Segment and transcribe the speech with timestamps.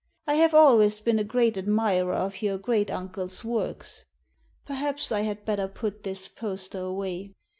[0.25, 4.05] I have always been a great admirer of your great uncle's works.
[4.65, 7.33] Perhaps I had better put this poster away.